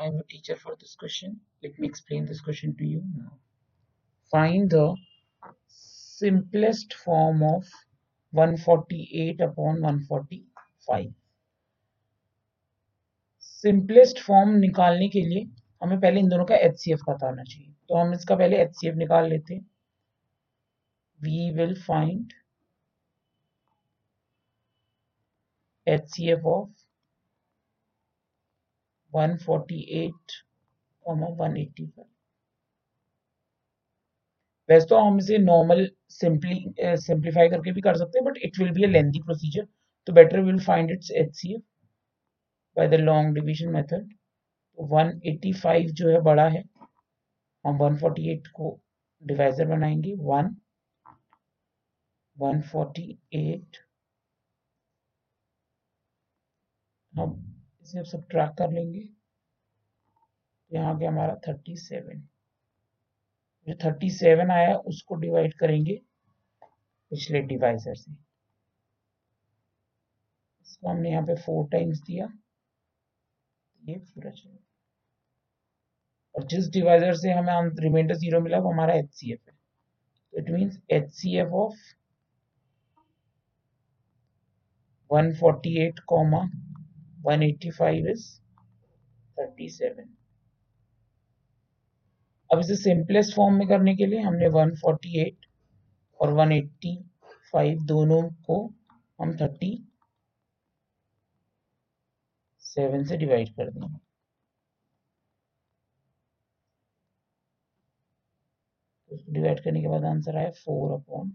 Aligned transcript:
I 0.00 0.04
am 0.04 0.16
a 0.16 0.22
teacher 0.22 0.54
for 0.56 0.76
this 0.80 0.94
question. 0.94 1.40
Let 1.62 1.78
me 1.78 1.88
explain 1.88 2.26
this 2.26 2.40
question 2.40 2.76
to 2.76 2.84
you 2.84 3.02
now. 3.16 3.32
Find 4.32 4.70
the 4.70 4.94
simplest 5.66 6.94
form 6.94 7.42
of 7.42 7.66
148 8.32 9.40
upon 9.40 9.82
145. 9.82 11.12
Simplest 13.42 14.20
form 14.22 14.50
निकालने 14.54 15.08
के 15.08 15.20
लिए 15.20 15.46
हमें 15.82 16.00
पहले 16.00 16.20
इन 16.20 16.28
दोनों 16.28 16.44
का 16.44 16.56
H 16.56 16.76
C 16.80 16.92
F 16.92 17.00
पता 17.08 17.26
होना 17.26 17.42
चाहिए 17.44 17.72
तो 17.88 17.96
हम 17.96 18.12
इसका 18.14 18.36
पहले 18.36 18.56
एफ़ 18.62 18.96
निकाल 18.96 19.28
लेते 19.30 19.54
हैं 19.54 19.66
we 21.20 21.50
will 21.56 21.74
find 21.82 22.32
H 25.86 26.08
C 26.14 26.30
F 26.30 26.46
148 29.12 30.36
185 31.04 32.04
वैसे 34.68 34.86
तो 34.86 34.96
हम 34.98 35.18
इसे 35.18 35.38
नॉर्मल 35.38 35.88
सिंपली 36.10 36.74
सिंप्लीफाई 36.80 37.48
करके 37.48 37.72
भी 37.72 37.80
कर 37.80 37.96
सकते 37.96 38.18
हैं 38.18 38.24
but 38.24 38.38
it 38.44 38.58
will 38.58 38.70
be 38.70 38.84
a 38.84 38.88
lengthy 38.88 39.20
procedure 39.22 39.66
तो 40.08 40.12
better 40.12 40.40
will 40.40 40.58
find 40.60 40.90
it's 40.90 41.10
H 41.16 41.34
C 41.36 41.56
by 42.76 42.88
the 42.88 43.00
long 43.00 43.34
division 43.34 43.72
method 43.72 44.08
तो 44.78 44.86
185 44.88 45.90
जो 45.92 46.08
है 46.08 46.20
बड़ा 46.22 46.48
है। 46.48 46.62
हम 47.64 47.78
148 47.78 48.48
को 48.48 48.78
डिवाइजर 49.22 49.66
बनाएँगे। 49.66 50.14
वन 50.20 50.54
148 52.36 53.78
हम 57.12 57.57
इसे 57.82 58.04
सब 58.04 58.26
ट्रैक 58.30 58.50
कर 58.58 58.72
लेंगे। 58.72 59.08
यहाँ 60.72 60.96
गया 60.98 61.10
हमारा 61.10 61.34
थर्टी 61.48 61.76
सेवन 61.76 62.26
जो 63.66 63.74
थर्टी 63.84 64.10
सेवन 64.10 64.50
आया, 64.50 64.74
उसको 64.76 65.14
डिवाइड 65.14 65.54
करेंगे 65.58 65.94
पिछले 67.12 67.40
डिवाइजर 67.42 67.94
से। 67.94 68.12
इसको 70.62 70.88
हमने 70.88 71.10
यहाँ 71.10 71.22
पे 71.26 71.34
फोर 71.36 71.68
टाइम्स 71.68 72.00
दिया। 72.02 72.28
ये 73.80 73.98
पूरा 73.98 74.30
चलेगा 74.30 74.64
और 76.34 76.46
जिस 76.46 76.68
डिवाइजर 76.70 77.14
से 77.14 77.32
हमें 77.32 77.80
रिमाइंडर 77.80 78.14
ज़ीरो 78.14 78.40
मिला, 78.40 78.58
वो 78.58 78.72
हमारा 78.72 78.94
एच 78.94 79.12
सी 79.14 79.32
एफ़ 79.32 79.50
है। 79.50 79.56
तो 80.32 80.38
it 80.38 80.50
means 80.50 80.80
H 80.90 81.10
C 81.12 81.36
F 81.38 81.52
of 81.56 81.76
one 85.10 85.32
forty 85.34 85.76
eight 85.78 86.00
comma 86.08 86.42
185 87.28 88.06
is 88.12 88.22
37 89.38 90.06
अब 92.52 92.58
इसे 92.60 92.76
सिंपलेस्ट 92.76 93.34
फॉर्म 93.36 93.54
में 93.54 93.66
करने 93.68 93.94
के 93.96 94.06
लिए 94.06 94.20
हमने 94.20 94.48
148 94.48 95.46
और 96.20 96.32
185 96.34 97.86
दोनों 97.86 98.22
को 98.46 98.56
हम 99.20 99.32
37 99.36 99.84
से 103.06 103.16
डिवाइड 103.16 103.48
कर 103.56 103.70
देंगे। 103.70 103.98
डिवाइड 109.32 109.60
करने 109.64 109.80
के 109.82 109.88
बाद 109.88 110.04
आंसर 110.04 110.36
आया 110.36 110.50
four 110.50 110.92
upon 110.92 111.30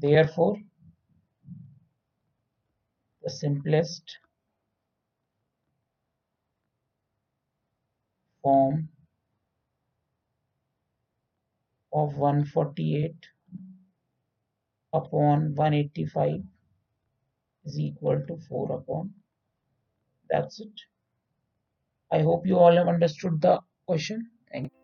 there 0.00 0.26
four 0.26 0.73
the 3.24 3.30
simplest 3.30 4.18
form 8.42 8.88
of 11.92 12.16
148 12.18 13.14
upon 14.92 15.54
185 15.54 16.42
is 17.64 17.78
equal 17.80 18.20
to 18.28 18.36
4 18.48 18.72
upon. 18.72 19.14
That's 20.28 20.60
it. 20.60 20.80
I 22.12 22.20
hope 22.20 22.46
you 22.46 22.58
all 22.58 22.76
have 22.76 22.88
understood 22.88 23.40
the 23.40 23.60
question. 23.86 24.30
Thank 24.52 24.64
you 24.64 24.83